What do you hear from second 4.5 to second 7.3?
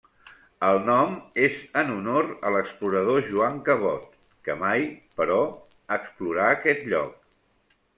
mai, però, explorà aquest lloc.